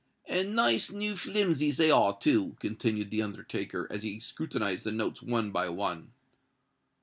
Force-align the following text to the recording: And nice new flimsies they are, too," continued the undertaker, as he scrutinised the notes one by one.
And 0.25 0.55
nice 0.55 0.89
new 0.89 1.13
flimsies 1.15 1.77
they 1.77 1.91
are, 1.91 2.17
too," 2.17 2.57
continued 2.59 3.11
the 3.11 3.21
undertaker, 3.21 3.87
as 3.91 4.01
he 4.01 4.19
scrutinised 4.19 4.83
the 4.83 4.91
notes 4.91 5.21
one 5.21 5.51
by 5.51 5.69
one. 5.69 6.11